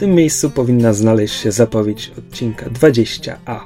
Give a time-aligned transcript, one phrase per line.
[0.00, 3.60] tym miejscu powinna znaleźć się zapowiedź odcinka 20a.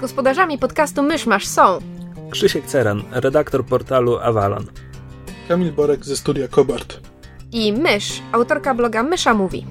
[0.00, 1.78] Gospodarzami podcastu Myszmasz są
[2.30, 4.66] Krzysiek Ceran, redaktor portalu Avalon.
[5.48, 7.00] Kamil Borek ze studia Kobart.
[7.52, 9.66] i Mysz, autorka bloga Mysza Mówi.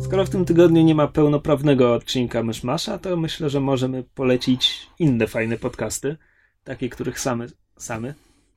[0.00, 5.26] Skoro w tym tygodniu nie ma pełnoprawnego odcinka Myszmasza, to myślę, że możemy polecić inne
[5.26, 6.16] fajne podcasty.
[6.64, 7.46] Takie, których same,
[7.76, 8.14] same,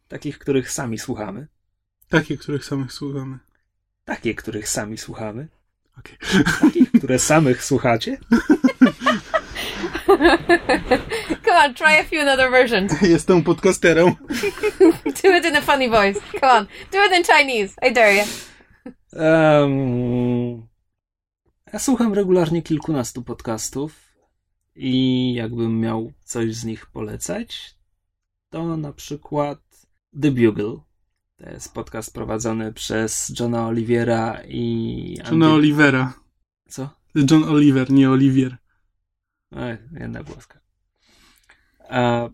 [0.07, 1.47] takich, których sami słuchamy.
[2.09, 3.39] Takie, których samych słuchamy.
[4.05, 5.47] Takie, których sami słuchamy.
[5.99, 6.17] Okej.
[6.61, 8.17] Takich, które samych słuchacie.
[11.45, 13.01] Come on, try a few another versions.
[13.01, 14.05] Jestem podcasterem.
[15.23, 16.19] Do it in a funny voice.
[16.39, 17.75] Come on, do it in Chinese.
[17.81, 18.23] I dare you.
[19.13, 20.67] Em,
[21.73, 24.13] ja słucham regularnie kilkunastu podcastów
[24.75, 27.75] i jakbym miał coś z nich polecać,
[28.53, 29.59] to na przykład
[30.21, 30.77] The Bugle.
[31.37, 36.13] To jest podcast prowadzony przez Johna Oliviera i Johna Olivera.
[36.67, 36.89] Co?
[37.31, 38.57] John Oliver, nie Olivier.
[39.55, 40.59] E, jedna głoska.
[41.89, 42.29] A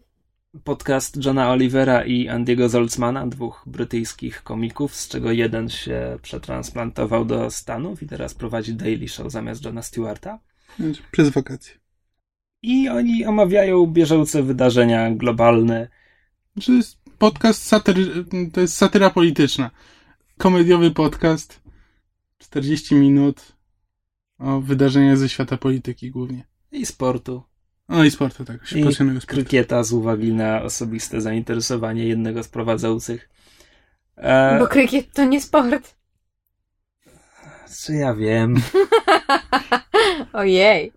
[0.64, 7.52] podcast Johna Olivera i Andiego Zoltzmana, dwóch brytyjskich komików, z czego jeden się przetransplantował do
[7.52, 10.40] Stanów i teraz prowadzi Daily Show zamiast Johna Stewarta.
[11.12, 11.76] Przez wakacje.
[12.62, 15.99] I oni omawiają bieżące wydarzenia globalne.
[16.66, 18.06] To jest podcast satyry,
[18.54, 19.72] to jest satyra polityczna.
[20.38, 21.62] Komediowy podcast.
[22.38, 23.42] 40 minut
[24.40, 26.46] o wydarzeniach ze świata polityki głównie.
[26.72, 27.44] I sportu,
[27.88, 28.68] O i sportu, tak.
[28.68, 29.20] Się I sportem.
[29.28, 33.30] krykieta z uwagi na osobiste zainteresowanie jednego z prowadzących.
[34.18, 35.96] E, Bo krykiet to nie sport.
[37.86, 38.56] czy ja wiem.
[40.34, 40.92] Ojej.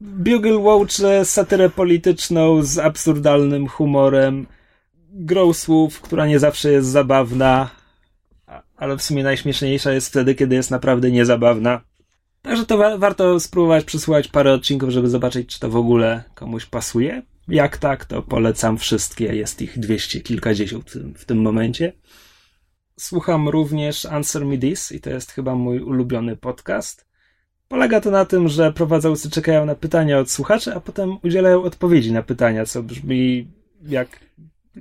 [0.00, 4.46] Bugle łączy satyrę polityczną z absurdalnym humorem,
[5.12, 7.70] grą słów, która nie zawsze jest zabawna,
[8.76, 11.80] ale w sumie najśmieszniejsza jest wtedy, kiedy jest naprawdę niezabawna.
[12.42, 16.66] Także to wa- warto spróbować przysłuchać parę odcinków, żeby zobaczyć, czy to w ogóle komuś
[16.66, 17.22] pasuje.
[17.48, 19.24] Jak tak, to polecam wszystkie.
[19.24, 21.92] Jest ich dwieście kilkadziesiąt w tym, w tym momencie.
[22.98, 27.06] Słucham również Answer Me This i to jest chyba mój ulubiony podcast.
[27.68, 32.12] Polega to na tym, że prowadzący czekają na pytania od słuchaczy, a potem udzielają odpowiedzi
[32.12, 33.50] na pytania, co brzmi
[33.82, 34.08] jak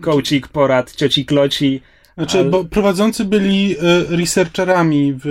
[0.02, 1.81] kołcik, porad, cioci kloci.
[2.18, 3.78] Znaczy, Ale- bo prowadzący byli e,
[4.09, 5.22] researcherami w,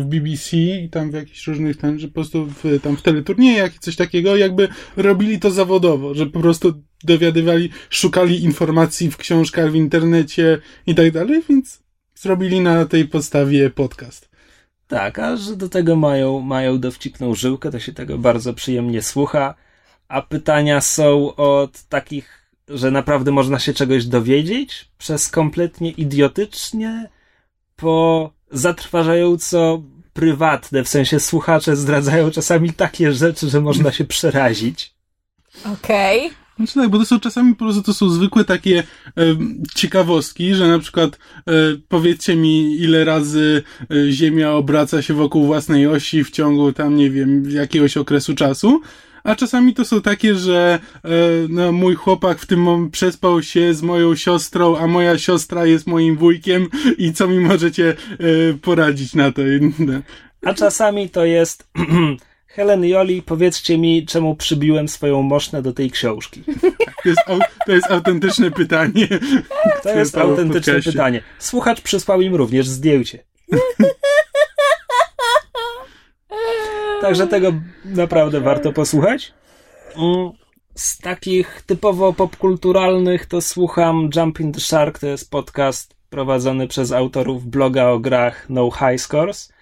[0.00, 3.76] w BBC i tam w jakichś różnych tam, że po prostu w, tam w teleturniejach
[3.76, 9.70] i coś takiego, jakby robili to zawodowo, że po prostu dowiadywali, szukali informacji w książkach,
[9.70, 11.82] w internecie i tak dalej, więc
[12.14, 14.30] zrobili na tej podstawie podcast.
[14.86, 19.54] Tak, a że do tego mają, mają dowcipną żyłkę, to się tego bardzo przyjemnie słucha.
[20.08, 22.39] A pytania są od takich,
[22.70, 27.08] że naprawdę można się czegoś dowiedzieć, przez kompletnie idiotycznie,
[27.76, 29.82] po zatrważająco
[30.12, 34.94] prywatne, w sensie słuchacze zdradzają czasami takie rzeczy, że można się przerazić.
[35.72, 36.30] Okej.
[36.56, 38.82] Znaczy tak, bo to są czasami po prostu to są zwykłe takie
[39.16, 41.52] em, ciekawostki, że na przykład e,
[41.88, 47.10] powiedzcie mi ile razy e, Ziemia obraca się wokół własnej osi w ciągu tam, nie
[47.10, 48.80] wiem, jakiegoś okresu czasu.
[49.24, 51.08] A czasami to są takie, że e,
[51.48, 55.86] no, mój chłopak w tym momencie przespał się z moją siostrą, a moja siostra jest
[55.86, 57.94] moim wujkiem i co mi możecie e,
[58.62, 59.42] poradzić na to?
[59.78, 60.00] No.
[60.44, 61.68] A czasami to jest
[62.54, 66.42] Helen i Oli, powiedzcie mi, czemu przybiłem swoją moszne do tej książki.
[67.02, 67.20] To jest,
[67.66, 69.08] to jest autentyczne pytanie.
[69.82, 71.22] To jest autentyczne pytanie.
[71.38, 73.18] Słuchacz przysłał im również zdjęcie.
[77.00, 77.52] Także tego
[77.84, 79.32] naprawdę warto posłuchać.
[79.96, 80.30] Mm,
[80.74, 87.46] Z takich typowo popkulturalnych to słucham Jumping the Shark, to jest podcast prowadzony przez autorów
[87.46, 89.52] bloga o grach No High Scores.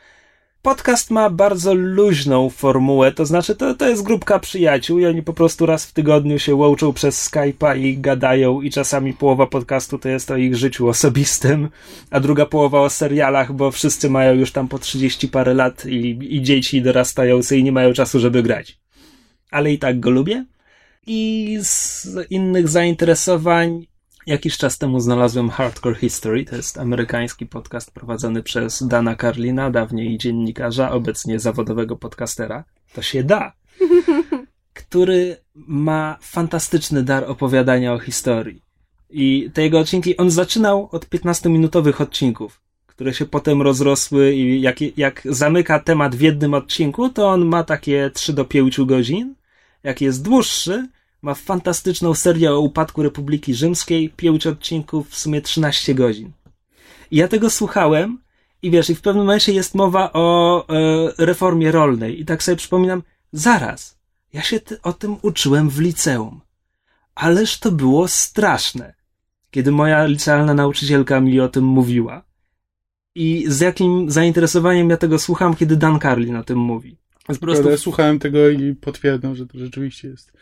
[0.63, 5.33] Podcast ma bardzo luźną formułę, to znaczy to, to jest grupka przyjaciół i oni po
[5.33, 10.09] prostu raz w tygodniu się łączą przez Skype'a i gadają i czasami połowa podcastu to
[10.09, 11.69] jest o ich życiu osobistym,
[12.11, 16.19] a druga połowa o serialach, bo wszyscy mają już tam po 30 parę lat i,
[16.37, 18.79] i dzieci dorastające i nie mają czasu, żeby grać.
[19.51, 20.45] Ale i tak go lubię.
[21.07, 23.87] I z innych zainteresowań
[24.27, 30.19] Jakiś czas temu znalazłem Hardcore History, to jest amerykański podcast prowadzony przez Dana Carlina, dawniej
[30.19, 32.65] dziennikarza, obecnie zawodowego podcastera.
[32.93, 33.53] To się da.
[34.75, 38.63] Który ma fantastyczny dar opowiadania o historii.
[39.11, 44.99] I te jego odcinki, on zaczynał od 15-minutowych odcinków, które się potem rozrosły i jak,
[44.99, 49.35] jak zamyka temat w jednym odcinku, to on ma takie 3 do 5 godzin.
[49.83, 50.89] Jak jest dłuższy,
[51.23, 56.33] ma fantastyczną serię o upadku Republiki Rzymskiej, 5 odcinków, w sumie 13 godzin.
[57.11, 58.19] I ja tego słuchałem
[58.63, 62.57] i wiesz, i w pewnym momencie jest mowa o e, reformie rolnej i tak sobie
[62.57, 63.99] przypominam, zaraz,
[64.33, 66.41] ja się ty, o tym uczyłem w liceum.
[67.15, 68.95] Ależ to było straszne,
[69.51, 72.25] kiedy moja licealna nauczycielka mi o tym mówiła.
[73.15, 76.99] I z jakim zainteresowaniem ja tego słucham, kiedy Dan Carlin o tym mówi.
[77.27, 77.71] Po prostu...
[77.71, 80.33] Ja słuchałem tego i potwierdzam, że to rzeczywiście jest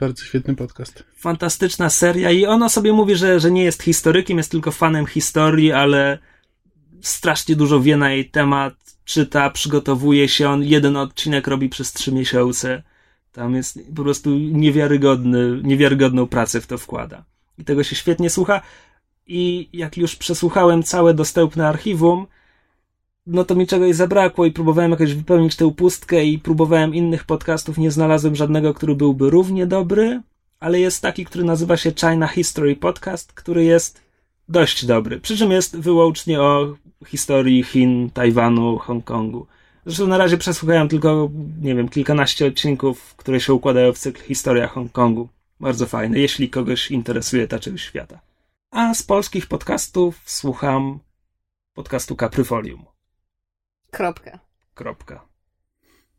[0.00, 1.04] bardzo świetny podcast.
[1.16, 5.72] Fantastyczna seria i ona sobie mówi, że, że nie jest historykiem, jest tylko fanem historii,
[5.72, 6.18] ale
[7.00, 8.74] strasznie dużo wie na jej temat,
[9.04, 12.82] czyta, przygotowuje się, on jeden odcinek robi przez trzy miesiące.
[13.32, 17.24] Tam jest po prostu niewiarygodny, niewiarygodną pracę w to wkłada.
[17.58, 18.60] I tego się świetnie słucha.
[19.26, 22.26] I jak już przesłuchałem całe dostępne archiwum,
[23.26, 27.78] no to mi czegoś zabrakło i próbowałem jakoś wypełnić tę pustkę i próbowałem innych podcastów,
[27.78, 30.22] nie znalazłem żadnego, który byłby równie dobry,
[30.60, 34.02] ale jest taki, który nazywa się China History Podcast, który jest
[34.48, 35.20] dość dobry.
[35.20, 36.74] Przy czym jest wyłącznie o
[37.06, 39.46] historii Chin, Tajwanu, Hongkongu.
[39.86, 41.30] Zresztą na razie przesłuchałem tylko,
[41.62, 45.28] nie wiem, kilkanaście odcinków, które się układają w cykl Historia Hongkongu.
[45.60, 48.20] Bardzo fajne, jeśli kogoś interesuje ta część świata.
[48.70, 50.98] A z polskich podcastów słucham
[51.74, 52.95] podcastu Capryfolium.
[53.96, 54.38] Kropka.
[54.74, 55.26] Kropka.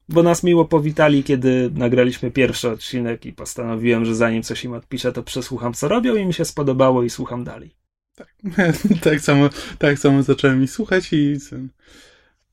[0.10, 5.12] Bo nas miło powitali, kiedy nagraliśmy pierwszy odcinek i postanowiłem, że zanim coś im odpiszę,
[5.12, 7.76] to przesłucham, co robią i mi się spodobało i słucham dalej.
[8.16, 8.34] Tak,
[9.04, 11.38] tak, samo, tak samo zacząłem ich słuchać i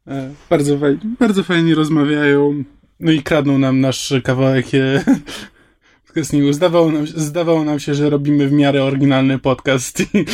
[0.07, 2.65] e, bardzo, fajnie, bardzo fajnie rozmawiają.
[3.01, 5.05] No i kradną nam nasz kawałek je,
[6.51, 10.25] Zdawało nam, zdawało nam się, że robimy w miarę oryginalny podcast i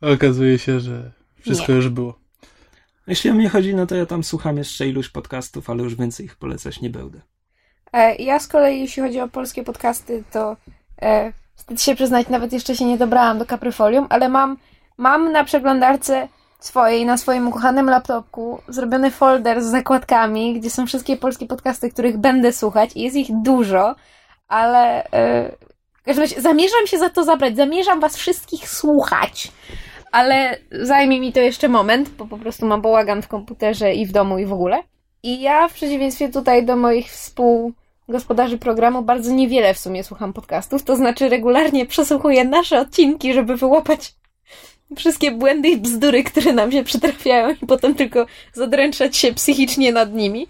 [0.14, 1.76] okazuje się, że wszystko Nie.
[1.76, 2.27] już było.
[3.08, 6.26] Jeśli o mnie chodzi, no to ja tam słucham jeszcze iluś podcastów, ale już więcej
[6.26, 7.20] ich polecać nie będę.
[7.92, 10.56] E, ja z kolei, jeśli chodzi o polskie podcasty, to
[11.02, 14.56] e, wstyd się przyznać, nawet jeszcze się nie dobrałam do Capryfolium, ale mam,
[14.96, 16.28] mam na przeglądarce
[16.60, 22.16] swojej, na swoim ukochanym laptopku zrobiony folder z zakładkami, gdzie są wszystkie polskie podcasty, których
[22.16, 23.94] będę słuchać i jest ich dużo,
[24.48, 25.08] ale
[26.16, 29.52] razie zamierzam się za to zabrać, zamierzam was wszystkich słuchać
[30.12, 34.12] ale zajmie mi to jeszcze moment, bo po prostu mam bałagan w komputerze i w
[34.12, 34.82] domu i w ogóle.
[35.22, 40.82] I ja w przeciwieństwie tutaj do moich współgospodarzy programu bardzo niewiele w sumie słucham podcastów,
[40.82, 44.14] to znaczy regularnie przesłuchuję nasze odcinki, żeby wyłapać
[44.96, 50.14] wszystkie błędy i bzdury, które nam się przytrafiają i potem tylko zadręczać się psychicznie nad
[50.14, 50.46] nimi.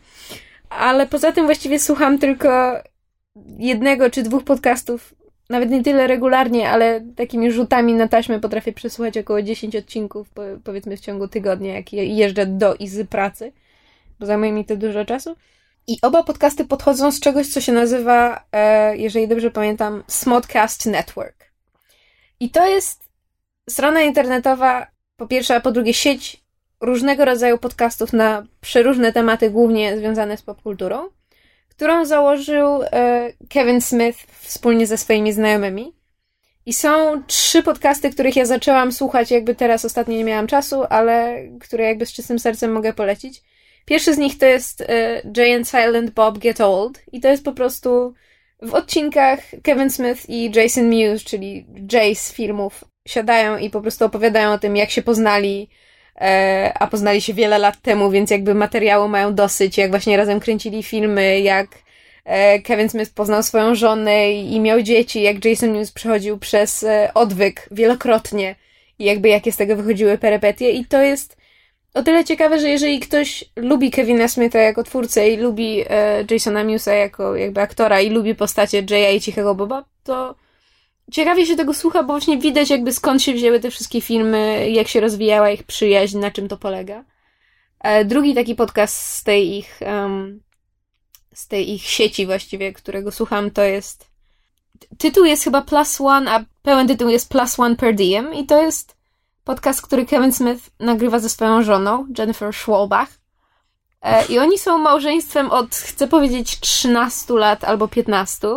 [0.71, 2.75] Ale poza tym właściwie słucham tylko
[3.59, 5.15] jednego czy dwóch podcastów
[5.51, 10.31] nawet nie tyle regularnie, ale takimi rzutami na taśmę potrafię przesłuchać około 10 odcinków,
[10.65, 13.53] powiedzmy w ciągu tygodnia, jak jeżdżę do i z pracy,
[14.21, 15.37] bo zajmuje mi to dużo czasu.
[15.87, 21.53] I oba podcasty podchodzą z czegoś, co się nazywa, e, jeżeli dobrze pamiętam, Smodcast Network.
[22.41, 23.09] I to jest
[23.71, 24.87] strona internetowa,
[25.17, 26.45] po pierwsze, a po drugie sieć
[26.81, 31.09] różnego rodzaju podcastów na przeróżne tematy, głównie związane z popkulturą
[31.79, 35.93] którą założył e, Kevin Smith wspólnie ze swoimi znajomymi.
[36.67, 41.43] I są trzy podcasty, których ja zaczęłam słuchać, jakby teraz ostatnio nie miałam czasu, ale
[41.61, 43.43] które jakby z czystym sercem mogę polecić.
[43.85, 47.45] Pierwszy z nich to jest e, Jay and Silent Bob Get Old i to jest
[47.45, 48.15] po prostu
[48.63, 54.05] w odcinkach Kevin Smith i Jason Mewes, czyli Jay z filmów, siadają i po prostu
[54.05, 55.71] opowiadają o tym, jak się poznali,
[56.75, 60.83] a poznali się wiele lat temu, więc jakby materiału mają dosyć, jak właśnie razem kręcili
[60.83, 61.67] filmy, jak
[62.25, 67.11] e, Kevin Smith poznał swoją żonę i miał dzieci, jak Jason News przechodził przez e,
[67.15, 68.55] odwyk wielokrotnie
[68.99, 70.71] i jakby jakie z tego wychodziły perypetie.
[70.71, 71.37] I to jest
[71.95, 75.85] o tyle ciekawe, że jeżeli ktoś lubi Kevina Smitha jako twórcę i lubi
[76.31, 80.35] Jasona Newsa jako jakby aktora i lubi postacie Jaya i Cichego Boba, to
[81.13, 84.89] ciekawie się tego słucha, bo właśnie widać jakby skąd się wzięły te wszystkie filmy, jak
[84.89, 87.05] się rozwijała ich przyjaźń, na czym to polega.
[87.81, 90.41] E, drugi taki podcast z tej ich, um,
[91.35, 94.09] z tej ich sieci właściwie, którego słucham, to jest
[94.99, 98.63] tytuł jest chyba Plus One, a pełen tytuł jest Plus One Per Diem i to
[98.63, 98.97] jest
[99.45, 103.09] podcast, który Kevin Smith nagrywa ze swoją żoną, Jennifer Schwalbach.
[104.03, 108.49] E, I oni są małżeństwem od, chcę powiedzieć, 13 lat albo 15.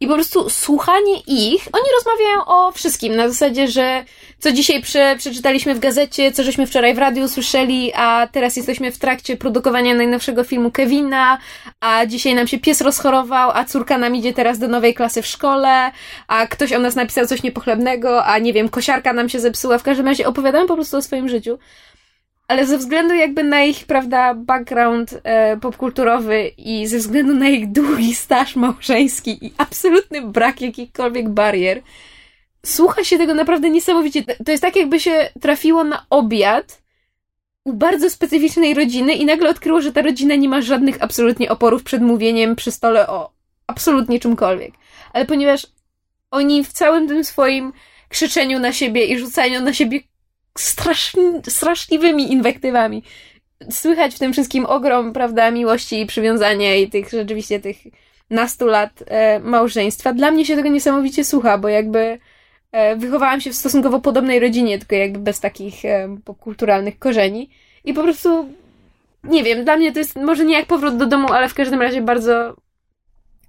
[0.00, 4.04] I po prostu słuchanie ich, oni rozmawiają o wszystkim, na zasadzie, że
[4.38, 8.92] co dzisiaj prze, przeczytaliśmy w gazecie, co żeśmy wczoraj w radiu słyszeli, a teraz jesteśmy
[8.92, 11.38] w trakcie produkowania najnowszego filmu Kevina,
[11.80, 15.26] a dzisiaj nam się pies rozchorował, a córka nam idzie teraz do nowej klasy w
[15.26, 15.90] szkole,
[16.28, 19.78] a ktoś o nas napisał coś niepochlebnego, a nie wiem, kosiarka nam się zepsuła.
[19.78, 21.58] W każdym razie opowiadają po prostu o swoim życiu
[22.48, 27.72] ale ze względu jakby na ich, prawda, background e, popkulturowy i ze względu na ich
[27.72, 31.82] długi staż małżeński i absolutny brak jakichkolwiek barier,
[32.66, 34.22] słucha się tego naprawdę niesamowicie.
[34.22, 36.82] To jest tak, jakby się trafiło na obiad
[37.64, 41.82] u bardzo specyficznej rodziny i nagle odkryło, że ta rodzina nie ma żadnych absolutnie oporów
[41.82, 43.30] przed mówieniem przy stole o
[43.66, 44.72] absolutnie czymkolwiek.
[45.12, 45.66] Ale ponieważ
[46.30, 47.72] oni w całym tym swoim
[48.08, 50.00] krzyczeniu na siebie i rzucaniu na siebie
[51.48, 53.02] straszliwymi inwektywami.
[53.70, 57.76] Słychać w tym wszystkim ogrom, prawda, miłości i przywiązania i tych rzeczywiście tych
[58.30, 60.12] nastu lat e, małżeństwa.
[60.12, 62.18] Dla mnie się tego niesamowicie słucha, bo jakby
[62.72, 67.50] e, wychowałam się w stosunkowo podobnej rodzinie, tylko jakby bez takich e, popkulturalnych korzeni.
[67.84, 68.48] I po prostu,
[69.24, 71.82] nie wiem, dla mnie to jest może nie jak powrót do domu, ale w każdym
[71.82, 72.56] razie bardzo,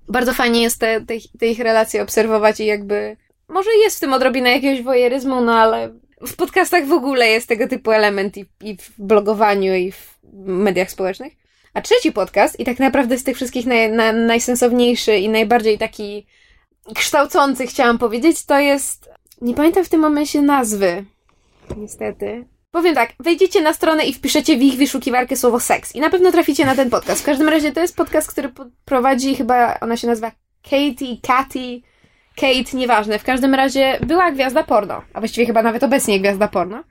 [0.07, 4.13] bardzo fajnie jest te, te, te ich relacje obserwować i jakby, może jest w tym
[4.13, 5.89] odrobina jakiegoś wojeryzmu, no ale
[6.21, 10.91] w podcastach w ogóle jest tego typu element i, i w blogowaniu, i w mediach
[10.91, 11.33] społecznych.
[11.73, 16.25] A trzeci podcast, i tak naprawdę z tych wszystkich naj, na, najsensowniejszy i najbardziej taki
[16.95, 19.09] kształcący, chciałam powiedzieć, to jest.
[19.41, 21.05] Nie pamiętam w tym momencie nazwy.
[21.77, 22.45] Niestety.
[22.71, 26.31] Powiem tak, wejdziecie na stronę i wpiszecie w ich wyszukiwarkę słowo seks i na pewno
[26.31, 27.21] traficie na ten podcast.
[27.21, 28.51] W każdym razie to jest podcast, który
[28.85, 30.31] prowadzi chyba, ona się nazywa
[30.63, 31.81] Katie, Katy,
[32.35, 33.19] Kate, nieważne.
[33.19, 36.83] W każdym razie była gwiazda porno, a właściwie chyba nawet obecnie gwiazda porno.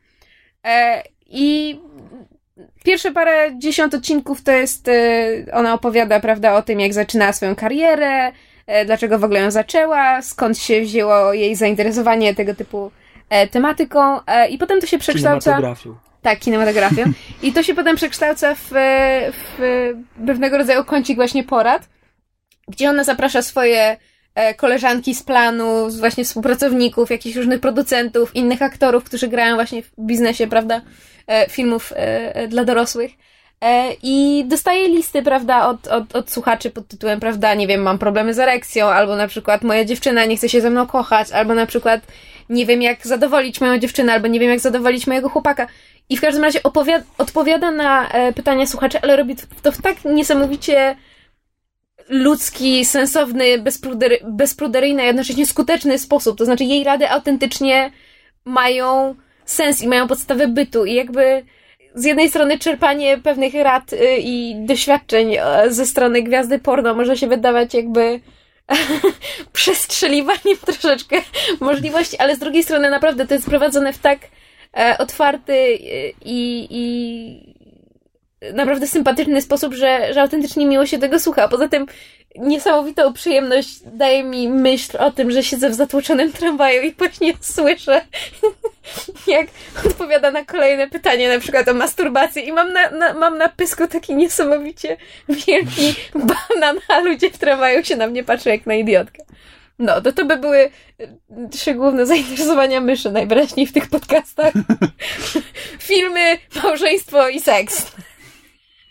[0.65, 1.81] E, I
[2.85, 4.93] pierwsze parę dziesiąt odcinków to jest, e,
[5.53, 8.33] ona opowiada, prawda, o tym, jak zaczynała swoją karierę,
[8.67, 12.91] e, dlaczego w ogóle ją zaczęła, skąd się wzięło jej zainteresowanie tego typu
[13.31, 15.51] e, tematyką i potem to się przekształca...
[15.51, 15.97] Kinematografią.
[16.23, 17.05] Tak, kinematografią.
[17.43, 18.71] I to się potem przekształca w,
[19.33, 19.93] w
[20.27, 21.89] pewnego rodzaju kącik właśnie porad,
[22.69, 23.97] gdzie ona zaprasza swoje
[24.57, 30.47] koleżanki z planu, właśnie współpracowników, jakichś różnych producentów, innych aktorów, którzy grają właśnie w biznesie,
[30.47, 30.81] prawda,
[31.27, 33.11] e, filmów e, dla dorosłych.
[34.03, 38.35] I dostaję listy, prawda, od, od, od słuchaczy pod tytułem, prawda, nie wiem, mam problemy
[38.35, 41.67] z erekcją, albo na przykład moja dziewczyna nie chce się ze mną kochać, albo na
[41.67, 42.01] przykład
[42.51, 45.67] nie wiem, jak zadowolić moją dziewczynę, albo nie wiem, jak zadowolić mojego chłopaka.
[46.09, 46.61] I w każdym razie
[47.19, 50.97] odpowiada na pytania słuchaczy, ale robi to w tak niesamowicie
[52.09, 56.39] ludzki, sensowny, bezprudery, bezpruderyjny, a jednocześnie skuteczny sposób.
[56.39, 57.91] To znaczy jej rady autentycznie
[58.45, 61.45] mają sens i mają podstawę bytu i jakby
[61.95, 67.17] z jednej strony czerpanie pewnych rad y, i doświadczeń e, ze strony gwiazdy porno może
[67.17, 68.21] się wydawać jakby
[69.53, 71.17] przestrzeliwaniem troszeczkę
[71.61, 74.19] możliwości, ale z drugiej strony naprawdę to jest prowadzone w tak
[74.77, 77.58] e, otwarty y, i, i
[78.55, 81.49] naprawdę sympatyczny sposób, że, że autentycznie miło się tego słucha.
[81.49, 81.87] Poza tym
[82.37, 88.01] niesamowitą przyjemność daje mi myśl o tym, że siedzę w zatłoczonym tramwaju i właśnie słyszę,
[89.27, 89.47] jak
[89.87, 93.87] odpowiada na kolejne pytanie, na przykład o masturbację i mam na, na, mam na pysku
[93.87, 94.97] taki niesamowicie
[95.29, 99.23] wielki banan, a ludzie w tramwaju się na mnie patrzą jak na idiotkę.
[99.79, 100.71] No, to to by były
[101.51, 104.53] trzy główne zainteresowania myszy najwyraźniej w tych podcastach.
[105.89, 107.93] Filmy, małżeństwo i seks.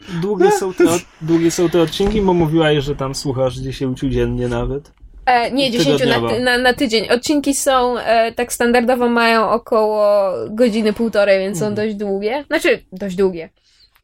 [0.08, 0.84] Długie są, te,
[1.22, 4.92] długie są te odcinki, bo mówiłaś, że tam słuchasz 10 dziennie nawet.
[5.26, 7.10] E, nie, 10 na, na, na, tydzień.
[7.10, 11.88] Odcinki są e, tak standardowo mają około godziny półtorej, więc są mhm.
[11.88, 12.44] dość długie.
[12.48, 13.50] Znaczy, dość długie.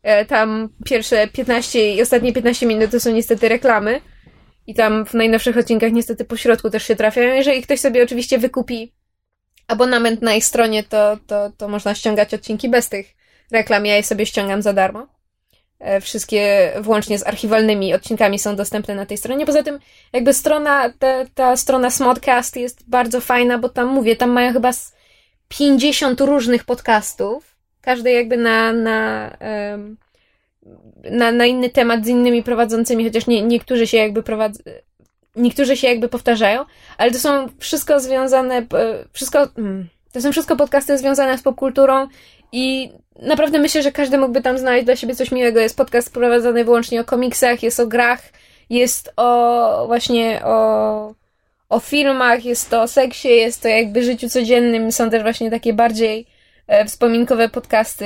[0.03, 4.01] E, tam pierwsze 15 i ostatnie 15 minut to są niestety reklamy.
[4.67, 7.35] I tam w najnowszych odcinkach niestety po środku też się trafiają.
[7.35, 8.93] Jeżeli ktoś sobie oczywiście wykupi
[9.67, 13.15] abonament na ich stronie, to, to, to można ściągać odcinki bez tych
[13.51, 13.85] reklam.
[13.85, 15.07] Ja je sobie ściągam za darmo.
[15.83, 19.45] E, wszystkie włącznie z archiwalnymi odcinkami są dostępne na tej stronie.
[19.45, 19.79] Poza tym,
[20.13, 24.71] jakby strona, ta, ta strona Smodcast jest bardzo fajna, bo tam mówię, tam mają chyba
[25.47, 29.29] 50 różnych podcastów, każdy jakby na, na,
[31.11, 34.63] na, na inny temat z innymi prowadzącymi, chociaż nie, niektórzy się jakby prowadzą.
[35.35, 36.65] Niektórzy się jakby powtarzają,
[36.97, 38.65] ale to są wszystko związane, e,
[39.13, 42.07] wszystko, mm, to są wszystko podcasty związane z popkulturą
[42.51, 45.59] i naprawdę myślę, że każdy mógłby tam znaleźć dla siebie coś miłego.
[45.59, 48.21] Jest podcast prowadzony wyłącznie o komiksach, jest o grach,
[48.69, 51.13] jest o właśnie o,
[51.69, 54.91] o filmach, jest to o seksie, jest to jakby życiu codziennym.
[54.91, 56.27] Są też właśnie takie bardziej
[56.67, 58.05] e, wspominkowe podcasty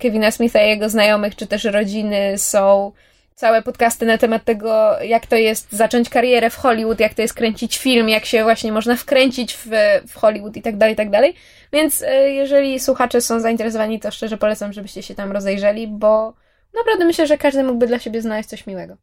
[0.00, 2.38] Kevina Smitha i jego znajomych, czy też rodziny.
[2.38, 2.92] Są
[3.40, 7.34] całe podcasty na temat tego, jak to jest zacząć karierę w Hollywood, jak to jest
[7.34, 9.68] kręcić film, jak się właśnie można wkręcić w,
[10.08, 11.34] w Hollywood i tak dalej, i tak dalej.
[11.72, 16.34] Więc e, jeżeli słuchacze są zainteresowani, to szczerze polecam, żebyście się tam rozejrzeli, bo
[16.74, 18.96] naprawdę myślę, że każdy mógłby dla siebie znaleźć coś miłego.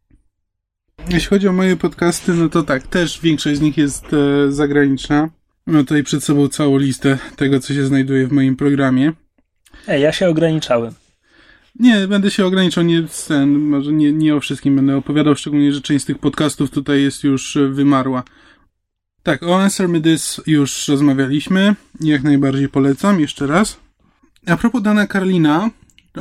[1.09, 5.29] Jeśli chodzi o moje podcasty, no to tak, też większość z nich jest e, zagraniczna.
[5.65, 9.11] Mam tutaj przed sobą całą listę tego, co się znajduje w moim programie.
[9.87, 10.93] Ej, ja się ograniczałem.
[11.79, 15.81] Nie, będę się ograniczał, nie, ten, może nie, nie o wszystkim będę opowiadał, szczególnie, że
[15.81, 18.23] część z tych podcastów tutaj jest już e, wymarła.
[19.23, 23.79] Tak, o Answer Me This już rozmawialiśmy, jak najbardziej polecam, jeszcze raz.
[24.47, 25.69] A propos Dana Karlina,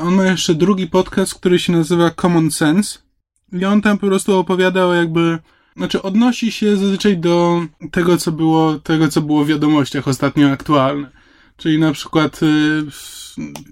[0.00, 2.98] on ma jeszcze drugi podcast, który się nazywa Common Sense
[3.52, 5.38] i on tam po prostu opowiadał jakby,
[5.76, 11.15] znaczy odnosi się zazwyczaj do tego, co było, tego, co było w wiadomościach ostatnio aktualne.
[11.56, 12.46] Czyli na przykład y,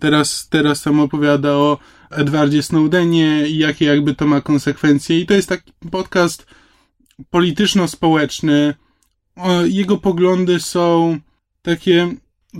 [0.00, 1.79] teraz, teraz tam opowiada o
[2.11, 5.21] Edwardzie Snowdenie i jakie jakby to ma konsekwencje.
[5.21, 6.47] I to jest taki podcast
[7.31, 8.75] polityczno-społeczny.
[9.64, 11.19] Jego poglądy są
[11.62, 12.14] takie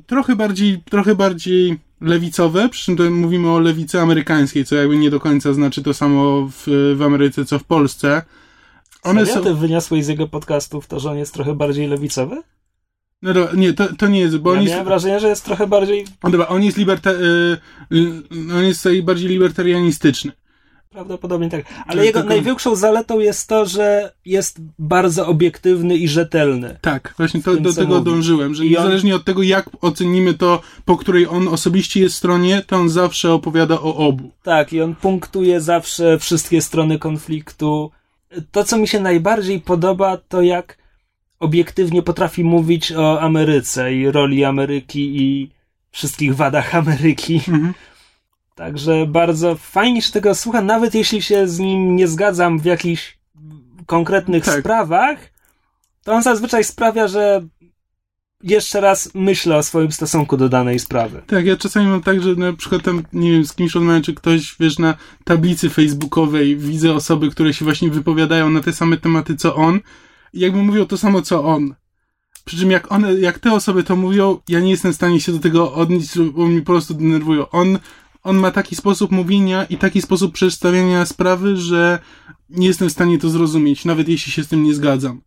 [0.07, 5.11] trochę bardziej, trochę bardziej lewicowe, przy czym to mówimy o lewicy amerykańskiej, co jakby nie
[5.11, 8.23] do końca znaczy to samo w, w Ameryce, co w Polsce.
[9.03, 9.35] One Serio?
[9.35, 9.49] są...
[9.49, 12.43] Ty wyniosłeś z jego podcastów to, że on jest trochę bardziej lewicowy?
[13.25, 14.89] No to, nie, to, to nie jest, bo ja on miałem jest...
[14.89, 16.05] wrażenie, że jest trochę bardziej...
[16.25, 17.11] No dobra, on jest liberta...
[17.11, 17.59] Y,
[17.93, 18.23] y,
[18.57, 20.33] on jest bardziej libertarianistyczny.
[20.91, 21.65] Prawdopodobnie tak.
[21.87, 22.35] Ale jego tylko...
[22.35, 26.79] największą zaletą jest to, że jest bardzo obiektywny i rzetelny.
[26.81, 28.05] Tak, właśnie to, do tego mówi.
[28.05, 29.21] dążyłem, że I niezależnie on...
[29.21, 33.75] od tego, jak ocenimy to, po której on osobiście jest stronie, to on zawsze opowiada
[33.75, 34.31] o obu.
[34.43, 37.91] Tak, i on punktuje zawsze wszystkie strony konfliktu.
[38.53, 40.84] To, co mi się najbardziej podoba, to jak
[41.45, 45.51] obiektywnie potrafi mówić o Ameryce i roli Ameryki i
[45.91, 47.35] wszystkich wadach Ameryki.
[47.35, 47.75] Mhm.
[48.55, 53.19] Także bardzo fajnie się tego słucha, nawet jeśli się z nim nie zgadzam w jakichś
[53.87, 54.61] konkretnych tak.
[54.61, 55.19] sprawach,
[56.05, 57.43] to on zazwyczaj sprawia, że
[58.43, 61.23] jeszcze raz myślę o swoim stosunku do danej sprawy.
[61.27, 64.15] Tak, ja czasami mam tak, że na przykład tam, nie wiem, z kimś rozmawiam, czy
[64.15, 69.37] ktoś, wiesz, na tablicy facebookowej widzę osoby, które się właśnie wypowiadają na te same tematy,
[69.37, 69.81] co on
[70.41, 71.75] jakby mówią to samo, co on.
[72.45, 75.33] Przy czym jak one, jak te osoby to mówią, ja nie jestem w stanie się
[75.33, 77.51] do tego odnieść, bo mi po prostu denerwują.
[77.51, 77.79] On
[78.25, 81.99] on ma taki sposób mówienia i taki sposób przedstawiania sprawy, że
[82.51, 85.21] nie jestem w stanie to zrozumieć, nawet jeśli się z tym nie zgadzam.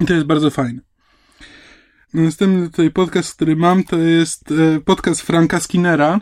[0.00, 0.80] I to jest bardzo fajne.
[2.14, 6.20] Następny tutaj podcast, który mam, to jest e, podcast Franka Skinnera,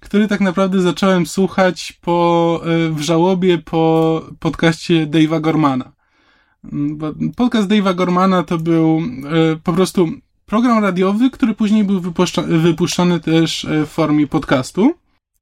[0.00, 5.92] który tak naprawdę zacząłem słuchać po, e, w żałobie po podcaście Dave'a Gormana.
[6.72, 10.08] Mm, podcast Dave'a Gormana to był e, po prostu
[10.46, 12.00] program radiowy, który później był
[12.46, 14.94] wypuszczany też w formie podcastu.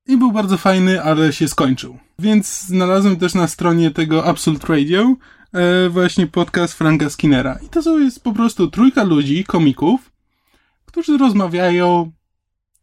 [0.06, 1.98] I był bardzo fajny, ale się skończył.
[2.18, 5.14] Więc znalazłem też na stronie tego Absolute Radio
[5.52, 7.58] e, właśnie podcast Franka Skinnera.
[7.66, 10.12] I to jest po prostu trójka ludzi, komików,
[10.84, 12.12] którzy rozmawiają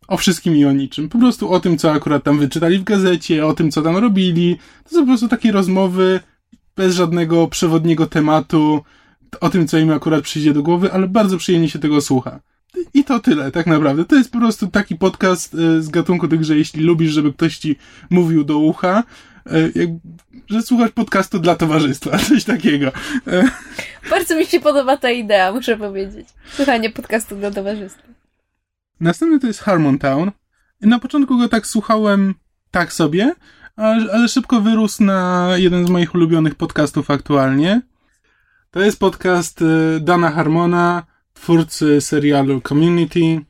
[0.08, 1.10] o wszystkim i o niczym.
[1.10, 4.58] Po prostu o tym, co akurat tam wyczytali w gazecie, o tym, co tam robili.
[4.84, 6.20] To są po prostu takie rozmowy
[6.80, 8.84] bez żadnego przewodniego tematu,
[9.42, 12.40] o tym, co im akurat przyjdzie do głowy, ale bardzo przyjemnie się tego słucha.
[12.94, 14.06] I to tyle, tak naprawdę.
[14.06, 17.58] To jest po prostu taki podcast e, z gatunku tych, że jeśli lubisz, żeby ktoś
[17.58, 17.76] ci
[18.10, 19.04] mówił do ucha,
[19.46, 19.90] e, jak,
[20.50, 22.92] że słuchasz podcastu dla towarzystwa, coś takiego.
[23.28, 23.50] E,
[24.10, 26.28] Bardzo mi się podoba ta idea, muszę powiedzieć.
[26.54, 28.08] Słuchanie podcastu dla towarzystwa.
[29.00, 30.32] Następny to jest Harmontown.
[30.82, 32.36] Na początku go tak słuchałem
[32.72, 33.34] tak sobie,
[33.80, 37.82] ale, szybko wyrósł na jeden z moich ulubionych podcastów aktualnie.
[38.72, 39.64] To jest podcast
[40.00, 43.42] Dana Harmona, twórcy serialu Community.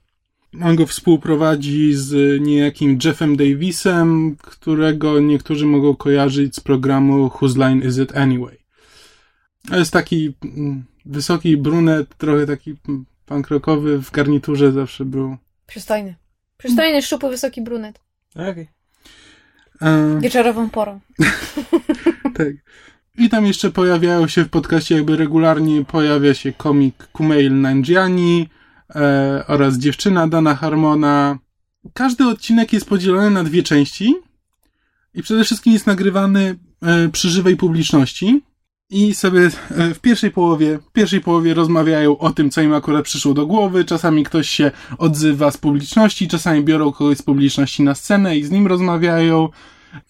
[0.63, 7.87] On go współprowadzi z niejakim Jeffem Davisem, którego niektórzy mogą kojarzyć z programu Whose Line
[7.87, 8.57] Is It Anyway.
[9.69, 12.75] To jest taki mm, wysoki brunet, trochę taki
[13.25, 15.37] punk rockowy, w garniturze zawsze był.
[15.67, 16.15] Przystojny.
[16.57, 18.01] Przystojny, szczupły, wysoki brunet.
[18.35, 18.51] Okej.
[18.51, 18.78] Okay.
[19.81, 20.99] E, Wieczorową porą.
[22.37, 22.47] tak.
[23.17, 28.49] I tam jeszcze pojawiają się w podcaście jakby regularnie pojawia się komik Kumail Nanjiani
[28.95, 31.37] e, oraz dziewczyna Dana Harmona.
[31.93, 34.15] Każdy odcinek jest podzielony na dwie części
[35.13, 38.41] i przede wszystkim jest nagrywany e, przy żywej publiczności
[38.89, 43.05] i sobie e, w pierwszej połowie, w pierwszej połowie rozmawiają o tym, co im akurat
[43.05, 43.85] przyszło do głowy.
[43.85, 48.51] Czasami ktoś się odzywa z publiczności, czasami biorą kogoś z publiczności na scenę i z
[48.51, 49.49] nim rozmawiają.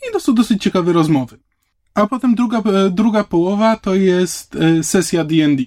[0.09, 1.39] I to są dosyć ciekawe rozmowy.
[1.93, 5.63] A potem druga, e, druga połowa to jest e, sesja D&D.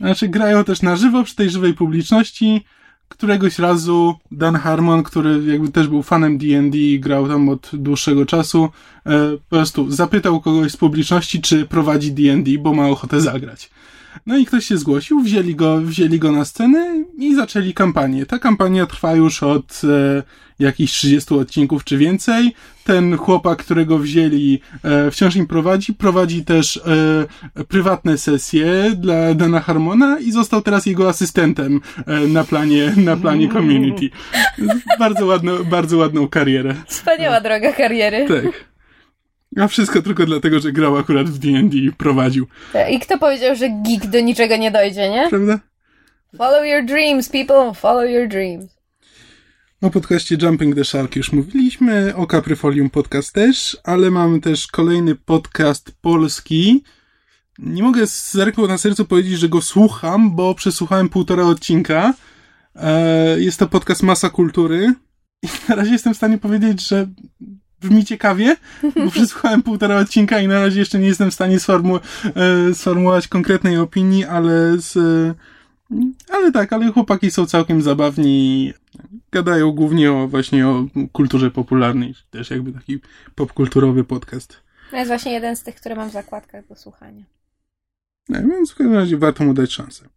[0.00, 2.64] Znaczy grają też na żywo przy tej żywej publiczności.
[3.08, 8.26] Któregoś razu Dan Harmon, który jakby też był fanem D&D i grał tam od dłuższego
[8.26, 8.68] czasu,
[9.06, 13.70] e, po prostu zapytał kogoś z publiczności, czy prowadzi D&D, bo ma ochotę zagrać.
[14.26, 18.26] No i ktoś się zgłosił, wzięli go, wzięli go na scenę i zaczęli kampanię.
[18.26, 20.22] Ta kampania trwa już od e,
[20.58, 22.54] jakichś 30 odcinków czy więcej.
[22.84, 25.94] Ten chłopak, którego wzięli, e, wciąż im prowadzi.
[25.94, 26.76] Prowadzi też
[27.56, 33.16] e, prywatne sesje dla Dana Harmona i został teraz jego asystentem e, na planie, na
[33.16, 34.10] planie community.
[34.98, 36.74] Bardzo ładną, bardzo ładną karierę.
[36.86, 38.26] Wspaniała droga kariery.
[38.28, 38.75] Tak.
[39.56, 42.46] A wszystko tylko dlatego, że grał akurat w D&D i prowadził.
[42.90, 45.26] I kto powiedział, że geek do niczego nie dojdzie, nie?
[45.30, 45.58] Prawda?
[46.36, 48.76] Follow your dreams, people, follow your dreams.
[49.82, 55.14] O podcaście Jumping the Shark już mówiliśmy, o Caprifolium podcast też, ale mamy też kolejny
[55.14, 56.82] podcast polski.
[57.58, 62.14] Nie mogę z ręką na sercu powiedzieć, że go słucham, bo przesłuchałem półtora odcinka.
[62.74, 64.94] E, jest to podcast Masa Kultury.
[65.42, 67.08] I na razie jestem w stanie powiedzieć, że
[67.80, 72.00] brzmi ciekawie, bo przesłuchałem półtora odcinka i na razie jeszcze nie jestem w stanie sformu-
[72.70, 74.98] e, sformułować konkretnej opinii, ale z,
[76.30, 78.72] ale tak, ale chłopaki są całkiem zabawni.
[79.32, 82.98] Gadają głównie o właśnie o kulturze popularnej, też jakby taki
[83.34, 84.60] popkulturowy podcast.
[84.90, 87.24] To jest właśnie jeden z tych, które mam w zakładkach do słuchania.
[88.28, 90.08] No, więc w każdym razie warto mu dać szansę.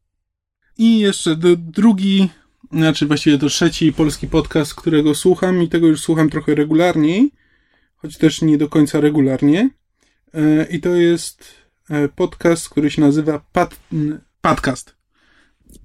[0.78, 2.30] I jeszcze drugi,
[2.72, 7.32] znaczy właściwie to trzeci polski podcast, którego słucham i tego już słucham trochę regularniej,
[8.02, 9.70] choć też nie do końca regularnie.
[10.34, 11.56] E, I to jest
[11.90, 13.80] e, podcast, który się nazywa Pad,
[14.42, 14.96] Podcast.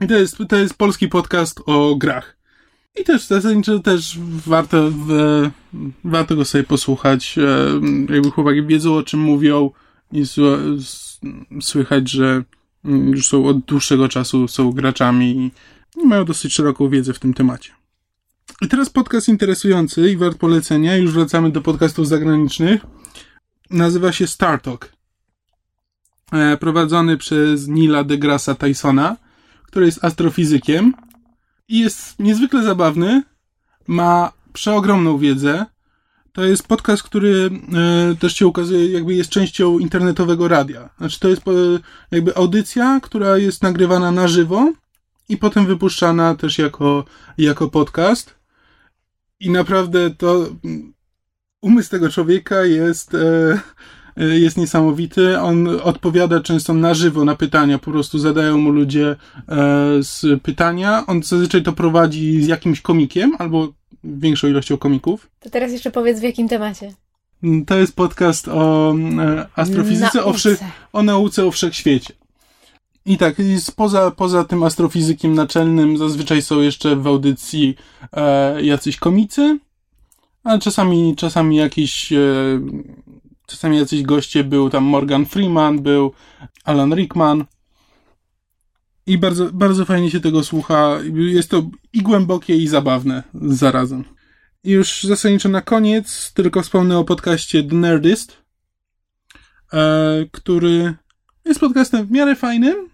[0.01, 2.37] I to jest, to jest polski podcast o grach.
[3.01, 4.91] I też zasadniczo też warto,
[6.05, 7.39] warto go sobie posłuchać.
[7.39, 9.71] E, jakby chłopaki wiedzą o czym mówią
[10.13, 10.25] i
[11.61, 12.45] słychać, że
[12.85, 15.51] mm, już są od dłuższego czasu są graczami
[15.97, 17.84] i mają dosyć szeroką wiedzę w tym temacie.
[18.63, 20.97] I teraz podcast interesujący i wart polecenia.
[20.97, 22.83] Już wracamy do podcastów zagranicznych.
[23.71, 24.93] Nazywa się Star Talk.
[26.33, 29.17] E, Prowadzony przez Nila deGrasse Tysona,
[29.63, 30.95] który jest astrofizykiem
[31.69, 33.23] i jest niezwykle zabawny.
[33.87, 35.67] Ma przeogromną wiedzę.
[36.33, 37.51] To jest podcast, który
[38.13, 40.91] e, też się ukazuje, jakby jest częścią internetowego radia.
[40.99, 41.43] Znaczy, to jest
[42.11, 44.73] jakby audycja, która jest nagrywana na żywo
[45.29, 47.05] i potem wypuszczana też jako,
[47.39, 48.44] jako podcast.
[49.41, 50.49] I naprawdę to
[51.65, 53.61] umysł tego człowieka jest, e,
[54.17, 55.41] e, jest niesamowity.
[55.41, 59.17] On odpowiada często na żywo na pytania, po prostu zadają mu ludzie e,
[60.01, 61.05] z pytania.
[61.07, 63.73] On zazwyczaj to prowadzi z jakimś komikiem albo
[64.05, 65.31] większą ilością komików.
[65.41, 66.93] To teraz jeszcze powiedz w jakim temacie.
[67.67, 68.95] To jest podcast o
[69.57, 70.67] astrofizyce, o, wsze, Nauce.
[70.93, 72.15] o nauce o wszechświecie.
[73.07, 73.37] I tak,
[73.77, 77.77] poza, poza tym astrofizykiem naczelnym zazwyczaj są jeszcze w audycji
[78.13, 79.59] e, jacyś komicy,
[80.45, 82.17] a czasami, czasami jakiś, e,
[83.47, 86.13] czasami jacyś goście, był tam Morgan Freeman, był
[86.65, 87.45] Alan Rickman.
[89.07, 90.99] I bardzo, bardzo fajnie się tego słucha.
[91.15, 91.63] Jest to
[91.93, 94.05] i głębokie, i zabawne zarazem.
[94.65, 98.37] I już zasadniczo na koniec tylko wspomnę o podcaście The Nerdist,
[99.73, 100.95] e, który
[101.45, 102.94] jest podcastem w miarę fajnym.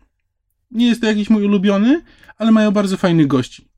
[0.70, 2.02] Nie jest to jakiś mój ulubiony,
[2.38, 3.70] ale mają bardzo fajnych gości.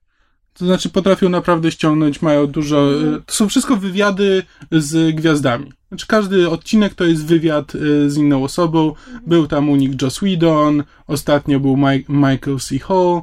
[0.55, 2.93] To znaczy potrafią naprawdę ściągnąć, mają dużo...
[2.95, 5.73] e, To są wszystko wywiady z gwiazdami.
[5.89, 8.95] Znaczy każdy odcinek to jest wywiad e, z inną osobą.
[9.27, 12.79] Był tam u nich Joss Whedon, ostatnio był Mike, Michael C.
[12.79, 13.23] Hall.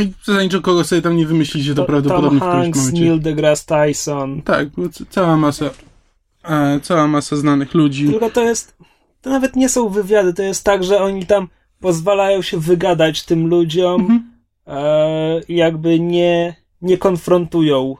[0.00, 3.00] I zasadniczo kogo sobie tam nie wymyślicie, to Tom prawdopodobnie w którymś Hanks, momencie...
[3.00, 4.42] Neil deGrasse Tyson.
[4.42, 4.68] Tak,
[5.10, 5.70] cała masa,
[6.44, 8.08] e, cała masa znanych ludzi.
[8.10, 8.76] Tylko to jest,
[9.22, 11.48] to nawet nie są wywiady, to jest tak, że oni tam
[11.80, 14.30] pozwalają się wygadać tym ludziom, Mhm.
[14.66, 17.96] e, jakby nie, nie konfrontują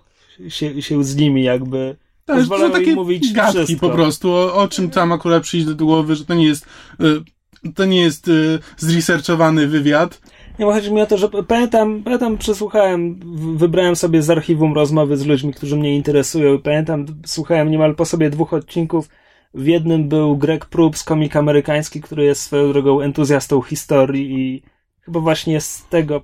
[0.48, 1.96] się, się z nimi, jakby.
[2.28, 3.88] Jest Pozwalają to takie mówić gadki wszystko.
[3.88, 6.66] po prostu, o, o czym tam akurat przyjdzie do głowy, że to nie jest,
[7.00, 7.04] e,
[7.74, 8.32] to nie jest e,
[8.76, 10.20] zresearchowany wywiad.
[10.58, 13.20] Nie, bo chodzi mi o to, że pamiętam, pamiętam, przesłuchałem,
[13.56, 18.04] wybrałem sobie z archiwum rozmowy z ludźmi, którzy mnie interesują i pamiętam, słuchałem niemal po
[18.04, 19.08] sobie dwóch odcinków.
[19.54, 24.62] W jednym był Greg Proops, komik amerykański, który jest swoją drogą entuzjastą historii i
[25.00, 26.20] chyba właśnie z tego,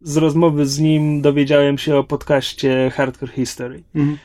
[0.00, 3.82] z rozmowy z nim dowiedziałem się o podcaście Hardcore History.
[3.94, 4.18] Mhm.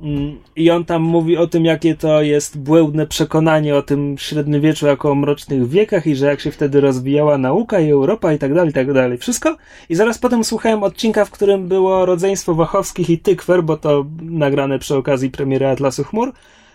[0.00, 4.86] Mm, I on tam mówi o tym, jakie to jest błędne przekonanie o tym średniowieczu
[4.86, 8.54] jako o mrocznych wiekach i że jak się wtedy rozwijała nauka i Europa i tak
[8.54, 9.18] dalej, i tak dalej.
[9.18, 9.56] Wszystko.
[9.88, 14.78] I zaraz potem słuchałem odcinka, w którym było rodzeństwo Wachowskich i Tykwer, bo to nagrane
[14.78, 16.32] przy okazji premiery Atlasu Chmur,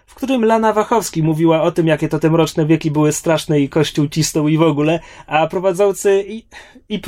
[0.10, 3.70] w którym Lana Wachowski mówiła o tym, jakie to te mroczne wieki były straszne i
[3.70, 6.44] kościół cisnął i w ogóle, a prowadzący i,
[6.90, 7.02] i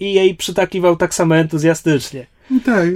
[0.00, 2.26] i jej przytakiwał tak samo entuzjastycznie.
[2.64, 2.88] Tak.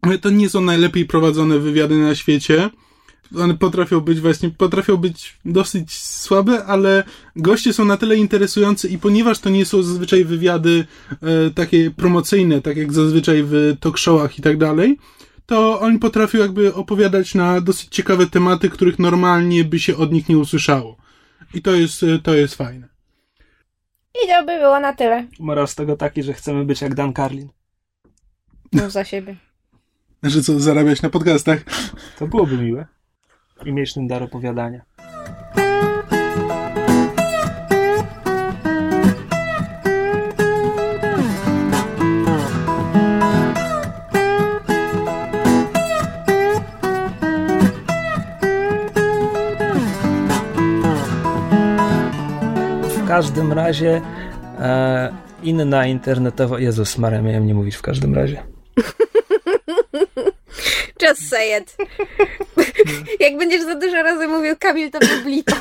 [0.00, 2.70] Ale to nie są najlepiej prowadzone wywiady na świecie.
[3.38, 7.04] One potrafią być właśnie, potrafią być dosyć słabe, ale
[7.36, 12.62] goście są na tyle interesujący i ponieważ to nie są zazwyczaj wywiady e, takie promocyjne,
[12.62, 14.98] tak jak zazwyczaj w talk showach i tak dalej,
[15.48, 20.28] to oni potrafią jakby opowiadać na dosyć ciekawe tematy, których normalnie by się od nich
[20.28, 20.96] nie usłyszało.
[21.54, 22.88] I to jest, e, to jest fajne.
[24.24, 25.26] I to by było na tyle.
[25.40, 27.48] Morał z tego taki, że chcemy być jak Dan Carlin.
[28.72, 29.36] Mów za siebie.
[30.22, 31.64] Że co, zarabiać na podcastach?
[32.18, 32.86] To byłoby miłe.
[33.64, 34.84] I mieć ten dar opowiadania.
[53.18, 54.00] Każdym razie
[54.60, 56.60] e, inna internetowa...
[56.60, 58.42] Jezus Maria, miałem nie mówić w każdym razie.
[61.02, 61.76] Just say it.
[63.24, 65.56] Jak będziesz za dużo razy mówił Kamil, to mnie blipa.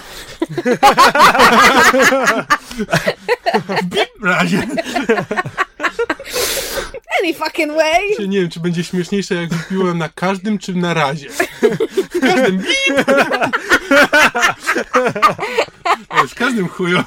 [4.20, 4.68] W razie.
[7.20, 8.28] Any fucking way.
[8.28, 11.30] Nie wiem, czy będzie śmieszniejsze, jak wypiłem na każdym, czy na razie.
[11.30, 13.08] W każdym bip!
[16.26, 17.04] W każdym chuju.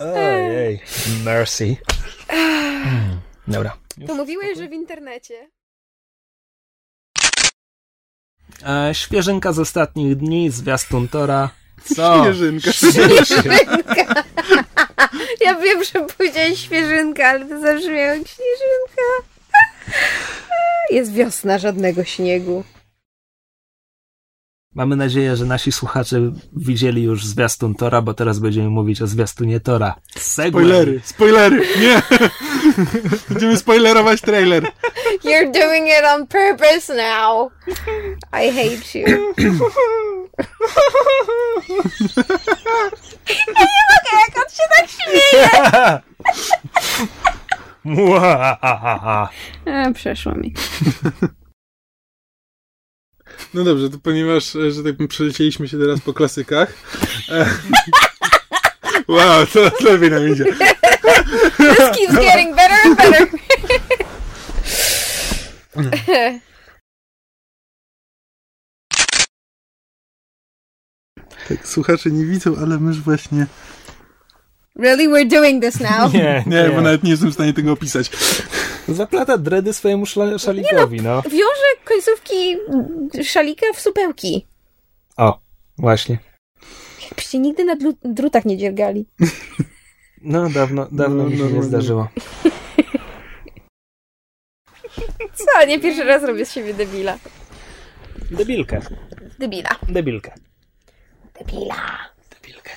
[0.00, 0.82] Ojej,
[1.24, 1.76] mercy.
[3.48, 3.76] Dobra.
[4.06, 5.50] To mówiłeś, że w internecie.
[8.66, 11.50] E, świeżynka z ostatnich dni, zwiastun Tora.
[11.96, 12.22] Co?
[12.24, 12.72] Śnieżynka.
[12.72, 14.24] Świeżynka.
[15.40, 19.02] Ja wiem, że powiedziałeś świeżynka, ale to zabrzmiało jak śnieżynka.
[20.90, 22.64] Jest wiosna, żadnego śniegu.
[24.74, 29.60] Mamy nadzieję, że nasi słuchacze widzieli już zwiastun Tora, bo teraz będziemy mówić o zwiastunie
[29.60, 29.94] Tora.
[30.16, 30.64] Segway.
[30.64, 32.02] Spoilery, spoilery, nie!
[33.28, 34.62] Będziemy spoilerować trailer.
[35.24, 37.52] You're doing it on purpose now.
[38.32, 39.34] I hate you.
[43.28, 45.48] Ja nie mogę, jak on się tak śmieje.
[49.66, 50.54] E, przeszło mi.
[53.54, 56.72] No dobrze, to ponieważ, e, że tak powiem, przelecieliśmy się teraz po klasykach.
[57.28, 57.46] E,
[59.08, 60.44] wow, to lepiej nam idzie.
[60.44, 63.28] This keeps getting better and better.
[71.48, 73.46] Tak, słuchacze nie widzą, ale mysz właśnie...
[74.78, 76.12] Really, we're doing this now?
[76.14, 78.10] Nie, Nie, bo nawet nie jestem w stanie tego opisać.
[78.88, 81.22] Zaplata dredy swojemu szla- szalikowi, no.
[81.22, 82.56] Wiąże końcówki
[83.24, 84.46] szalika w supełki.
[85.16, 85.40] O,
[85.78, 86.18] właśnie.
[87.04, 89.06] Jakbyście nigdy na dlu- drutach nie dziergali.
[90.26, 91.62] No, dawno, dawno No, mi się no, nie no.
[91.62, 92.08] zdarzyło.
[95.34, 95.66] Co?
[95.66, 97.18] Nie pierwszy raz robię z siebie debila.
[98.30, 98.80] Debilkę.
[99.38, 99.70] Debila.
[99.88, 100.32] Debilkę.
[101.38, 101.98] Debila.
[102.34, 102.70] Debilkę.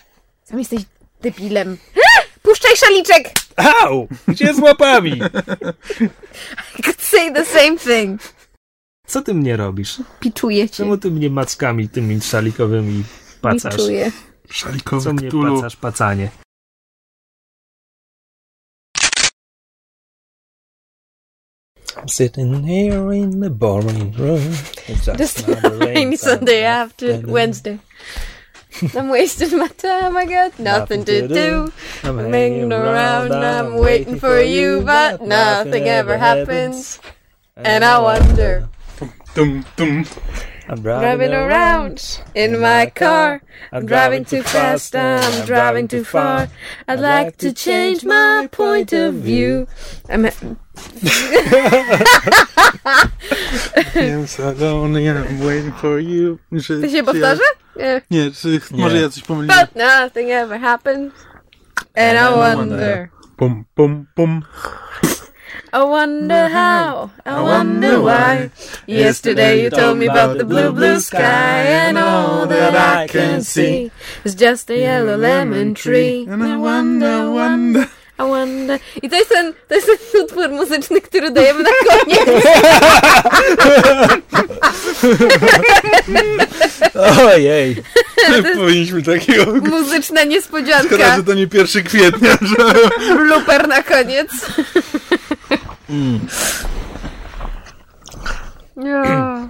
[0.43, 0.81] Sam jesteś
[1.21, 1.77] debilem.
[2.43, 3.31] Puszczaj szaliczek!
[3.55, 4.07] Au!
[4.27, 5.11] Gdzie z łapami?
[6.79, 8.21] I could say the same thing.
[9.07, 9.97] Co ty mnie robisz?
[10.19, 10.75] Piczuję cię.
[10.75, 13.03] Czemu ty mnie mackami tymi szalikowymi
[13.41, 13.75] pacasz?
[13.75, 14.11] Piczuję.
[14.47, 15.55] Co Szalikowy mnie Cthulhu.
[15.55, 16.29] pacasz, pacanie?
[21.95, 24.41] I'm sitting here in the boring room.
[24.87, 27.79] It's just Just another rainy Sunday after Wednesday.
[28.95, 30.17] I'm wasting my time.
[30.17, 31.71] I got nothing to do.
[32.03, 33.33] I'm I'm hanging around.
[33.33, 36.99] I'm waiting for you, but nothing ever happens.
[37.55, 38.69] And I wonder,
[39.33, 40.05] Tum, tum.
[40.69, 43.41] I'm driving around in my car.
[43.71, 44.95] I'm driving too fast.
[44.95, 46.49] I'm driving too far.
[46.87, 49.67] I'd like to change my point of view.
[50.09, 50.25] I'm
[53.95, 56.37] I'm so lonely, I'm waiting for you.
[56.63, 57.41] Czy, Ty się czy powtarza?
[57.75, 58.03] Ja, Yeah.
[58.11, 59.59] nie, czy, może ja coś pomyliłem.
[59.59, 61.13] But nothing ever happens.
[61.95, 64.41] And I wonder, Pum, pum, pum.
[65.73, 68.49] I wonder how, I wonder why.
[68.87, 73.91] Yesterday you told me about the blue, blue sky, and all that I can see
[74.23, 76.25] is just a yellow lemon tree.
[76.29, 77.87] And I wonder, wonder.
[78.19, 78.79] I wonder.
[79.01, 82.21] I to jest ten, to jest ten utwór muzyczny, który dajemy na koniec.
[87.33, 87.83] Ojej.
[88.55, 89.45] Powinniśmy takiego...
[89.51, 91.15] Muzyczna Szkoda, niespodzianka.
[91.15, 92.55] że to nie 1 kwietnia, że...
[93.15, 94.31] Blooper na koniec.
[98.83, 99.47] Ja.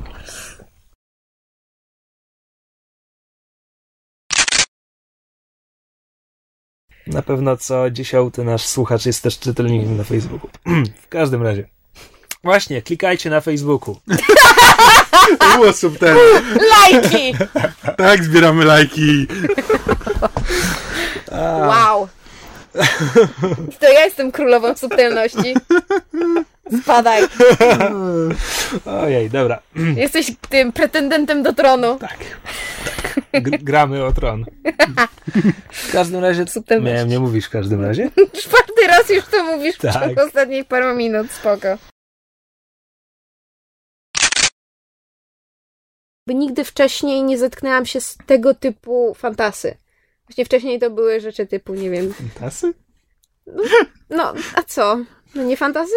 [7.07, 10.49] Na pewno co dziesiąty nasz słuchacz jest też czytelnikiem na Facebooku.
[11.03, 11.67] w każdym razie.
[12.43, 13.99] Właśnie, klikajcie na Facebooku.
[15.55, 16.21] Było subtelne.
[16.69, 17.35] Lajki!
[17.97, 19.27] Tak, zbieramy lajki.
[21.67, 22.07] Wow.
[23.79, 25.55] To ja jestem królową subtelności.
[26.83, 27.23] Spadaj.
[28.85, 29.61] Ojej, dobra.
[29.95, 31.97] Jesteś tym pretendentem do tronu.
[31.99, 32.17] Tak.
[33.31, 33.43] tak.
[33.43, 34.45] G- gramy o tron.
[35.71, 36.47] W każdym razie.
[36.47, 36.93] Subtelność.
[36.93, 38.11] Miałem nie mówisz w każdym razie.
[38.43, 39.93] Czwarty raz już to mówisz w Tak.
[39.93, 41.31] ciągu ostatnich paru minut.
[41.31, 41.77] Spoko.
[46.27, 49.77] By nigdy wcześniej nie zetknęłam się z tego typu fantasy.
[50.27, 52.13] Właśnie wcześniej to były rzeczy typu, nie wiem.
[52.39, 52.73] Tasy?
[54.09, 54.99] No, a co?
[55.35, 55.93] No nie fantasy?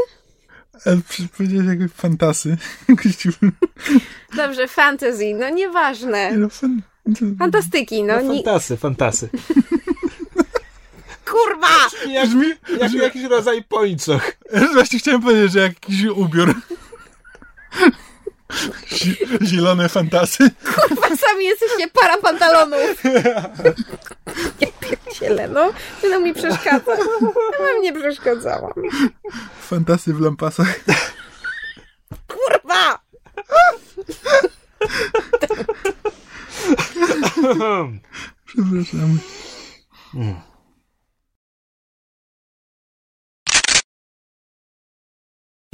[1.37, 2.57] Powiedziałeś jak fantasy.
[4.37, 6.37] Dobrze, fantasy, no nieważne.
[6.37, 6.83] No, fan...
[7.39, 8.15] Fantastyki, no.
[8.17, 8.43] No, nie...
[8.43, 9.29] fantasy, fantasy.
[11.25, 11.69] Kurwa!
[12.09, 12.47] Jak, Brzmi,
[12.81, 14.33] jak jakiś rodzaj pończoch.
[14.75, 16.55] Właśnie chciałem powiedzieć, że jak jakiś ubiór.
[18.93, 20.51] Zi- Zielone fantasy.
[20.65, 23.05] Kurwa, sami jesteście para pantalonów.
[24.61, 25.73] Ja pierdzielę, no.
[26.01, 26.93] To mi przeszkadza.
[26.97, 28.73] Ja wam nie przeszkadzałam.
[29.61, 30.81] Fantasy w lampasach.
[32.29, 32.99] Kurwa!
[38.47, 39.19] Przepraszam.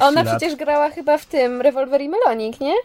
[0.07, 0.37] Ona lat.
[0.37, 2.75] przecież grała chyba w tym Rewolwer i Melonik, nie?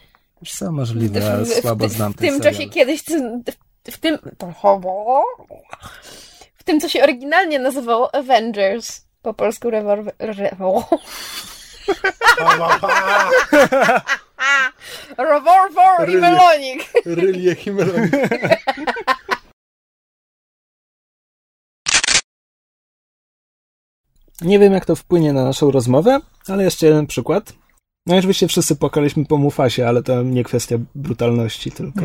[0.41, 2.55] Już co możliwe, ale słabo w, znam w ten tym serial.
[2.55, 4.19] czasie kiedyś, w, w tym
[6.55, 9.01] w tym, co się oryginalnie nazywało Avengers.
[9.23, 10.15] Po polsku rewolwer...
[10.19, 10.89] Rewo...
[15.19, 16.17] Rewolwer i.
[16.17, 16.93] Melonik.
[17.05, 18.09] Rylie Himelon.
[24.43, 27.53] Nie wiem, jak to wpłynie na naszą rozmowę, ale jeszcze jeden przykład.
[28.07, 32.01] No oczywiście wszyscy płakaliśmy po Mufasie, ale to nie kwestia brutalności, tylko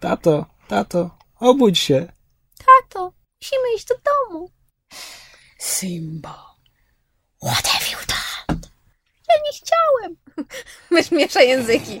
[0.00, 2.12] tato, tato, obudź się.
[2.58, 4.50] Tato, musimy iść do domu.
[5.58, 6.44] Simba,
[7.42, 8.60] what have you done?
[9.28, 10.16] Ja nie chciałem.
[10.90, 12.00] Myś miesza języki.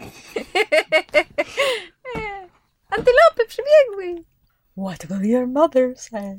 [2.90, 4.24] Antylopy przybiegły.
[4.76, 6.36] What will your mother say?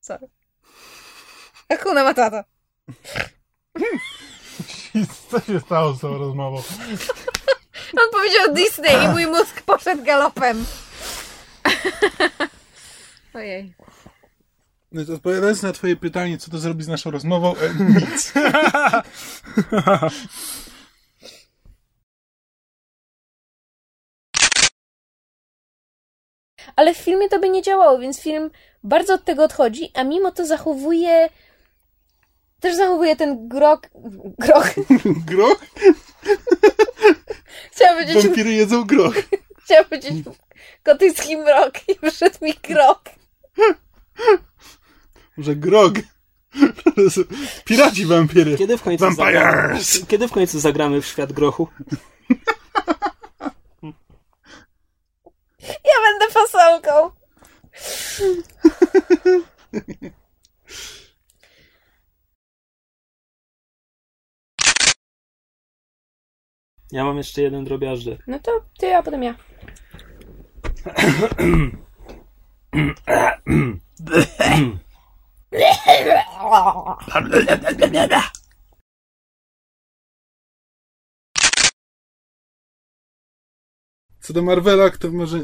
[0.00, 0.28] Sorry.
[1.68, 2.44] Hakuna Matata.
[5.30, 6.62] Co się stało z tą rozmową?
[7.92, 10.64] On powiedział Disney i mój mózg poszedł galopem.
[13.34, 13.74] Ojej.
[14.92, 18.32] No to odpowiadając na twoje pytanie, co to zrobi z naszą rozmową, e, nic.
[26.76, 28.50] Ale w filmie to by nie działało, więc film
[28.82, 31.28] bardzo od tego odchodzi, a mimo to zachowuje.
[32.60, 33.88] Też zachowuje ten grok.
[34.38, 34.74] Grok.
[35.30, 35.58] Groch?
[37.72, 39.14] Chciałam powiedzieć, Wampiry jedzą groch.
[39.64, 40.24] chciałam powiedzieć
[40.84, 43.02] gotycki mrok i wyszedł mi grok.
[45.36, 45.94] Może grog.
[47.64, 48.56] Piraci wampiry.
[48.56, 49.32] Kiedy w końcu, Vampires!
[49.32, 51.68] zagramy, kiedy w końcu zagramy w świat grochu?
[55.64, 57.10] Ja będę fasolką.
[66.92, 68.24] Ja mam jeszcze jeden drobiażdżek.
[68.26, 69.34] No to ty, a potem ja.
[84.20, 85.38] Co do Marvela, to może...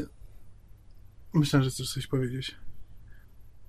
[1.33, 2.55] Myślałem, że chcesz coś powiedzieć.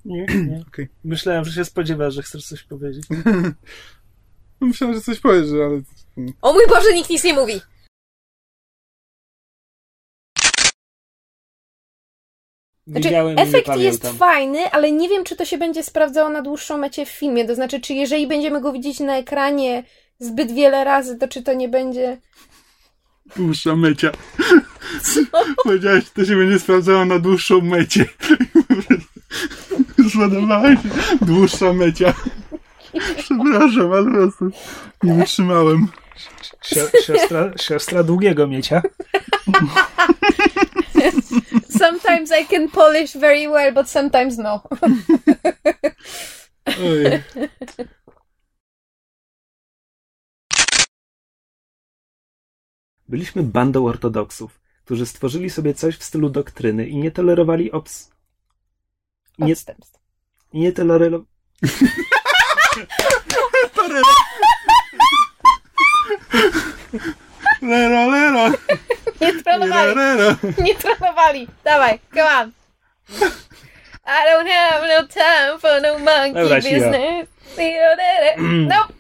[0.05, 0.65] Nie, nie.
[0.69, 0.89] Okej.
[1.05, 3.07] Myślałem, że się spodziewasz, że chcesz coś powiedzieć.
[4.61, 5.81] Myślałem, że coś powiesz, ale...
[6.43, 7.61] O mój Boże, nikt nic nie mówi.
[12.87, 16.79] Znaczy, Widziałem efekt jest fajny, ale nie wiem, czy to się będzie sprawdzało na dłuższą
[16.79, 17.45] mecie w filmie.
[17.45, 19.85] To znaczy, czy jeżeli będziemy go widzieć na ekranie
[20.19, 22.21] zbyt wiele razy, to czy to nie będzie.
[23.37, 24.13] Dłuższa mecia.
[25.65, 28.05] Powiedziałeś, że to się będzie sprawdzało na dłuższą mecie.
[30.13, 30.89] Zładowałeś się.
[31.23, 32.15] Dłuższa mecia.
[33.19, 34.51] Przepraszam, ale po prostu
[35.03, 35.89] nie wytrzymałem.
[36.65, 38.83] Sio- Siostra, siostra długiego miecia.
[41.79, 44.63] Sometimes I can polish very well, but sometimes no.
[46.67, 47.23] Oj.
[53.09, 58.11] Byliśmy bandą ortodoksów, którzy stworzyli sobie coś w stylu doktryny i nie tolerowali obs...
[59.39, 60.01] Nie, Odstępstw.
[60.53, 61.25] nie tolerowali...
[67.63, 68.53] Lero, lero.
[69.21, 69.95] Nie trenowali.
[69.95, 70.37] Lero.
[70.59, 71.49] Nie trenowali.
[71.65, 72.53] Dawaj, come on.
[74.09, 77.29] I don't have no time for no monkey Dobra, business.
[78.69, 78.93] Nope.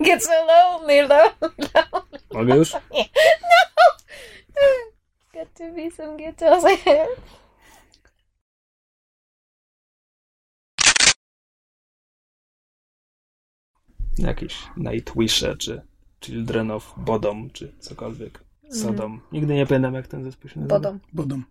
[0.00, 2.18] Get so lonely, lonely, lonely.
[2.32, 2.72] Mogę już?
[2.72, 3.04] Nie.
[3.42, 4.68] No!
[5.32, 6.64] Got to be some guitars
[14.18, 15.82] Jakieś Nightwishe, czy
[16.20, 18.44] Children of Bodom, czy cokolwiek.
[18.70, 19.20] Sodom.
[19.32, 20.74] Nigdy nie pamiętam, jak ten zespół się nazywa.
[20.78, 21.00] Bodom.
[21.12, 21.44] Bodom.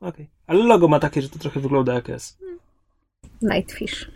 [0.00, 0.28] Okej.
[0.46, 2.38] Ale logo ma takie, że to trochę wygląda jak S.
[3.42, 4.10] Nightfish.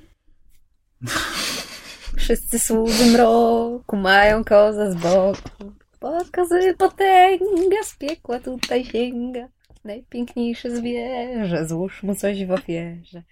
[2.17, 5.73] Wszyscy słudzy mroku mają kozę z boku.
[6.01, 9.49] Bo kozy potęga z piekła tutaj sięga.
[9.85, 13.23] Najpiękniejsze zwierzę, złóż mu coś w ofierze.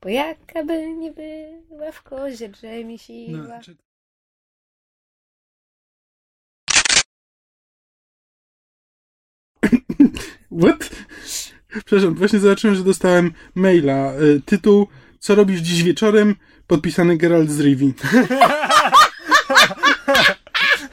[0.00, 3.38] Bo jaka by nie była w kozie drzemie siła.
[3.48, 3.76] No, czy-
[10.62, 10.90] What?
[11.68, 14.12] Przepraszam, właśnie zobaczyłem, że dostałem maila.
[14.12, 14.88] Y, Tytuł
[15.18, 16.36] Co robisz dziś wieczorem?
[16.66, 17.94] Podpisany Geralt z Rivi.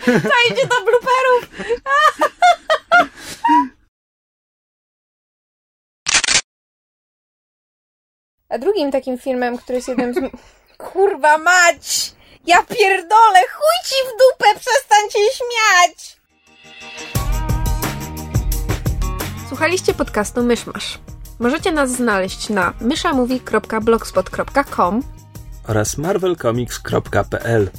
[0.05, 1.49] To idzie do blooperów!
[8.49, 10.17] A drugim takim filmem, który jest jednym z...
[10.77, 12.11] Kurwa mać!
[12.45, 13.39] Ja pierdolę!
[13.39, 14.59] Chuj ci w dupę!
[14.59, 16.15] Przestań się śmiać!
[19.55, 20.99] Słuchaliście podcastu Myszmasz.
[21.39, 25.03] Możecie nas znaleźć na myszamovie.blogspot.com
[25.67, 27.69] Oraz marvelcomics.pl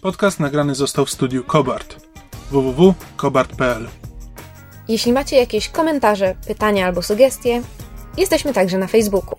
[0.00, 1.96] Podcast nagrany został w studiu Kobart.
[2.50, 3.88] www.kobart.pl
[4.88, 7.62] Jeśli macie jakieś komentarze, pytania albo sugestie,
[8.16, 9.38] jesteśmy także na Facebooku.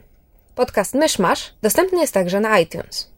[0.55, 3.11] Podcast Myszmasz dostępny jest także na iTunes.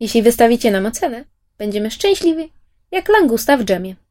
[0.00, 1.24] Jeśli wystawicie nam ocenę,
[1.58, 2.52] będziemy szczęśliwi
[2.90, 4.07] jak langusta w dżemie.